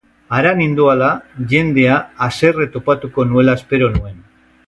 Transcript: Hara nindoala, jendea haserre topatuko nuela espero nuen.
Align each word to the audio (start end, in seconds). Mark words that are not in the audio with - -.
Hara 0.35 0.53
nindoala, 0.59 1.09
jendea 1.51 1.99
haserre 2.27 2.67
topatuko 2.77 3.27
nuela 3.35 3.57
espero 3.61 3.93
nuen. 3.99 4.19